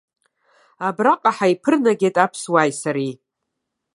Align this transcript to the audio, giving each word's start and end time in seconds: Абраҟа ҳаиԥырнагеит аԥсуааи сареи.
Абраҟа 0.87 1.31
ҳаиԥырнагеит 1.37 2.15
аԥсуааи 2.25 2.71
сареи. 2.79 3.13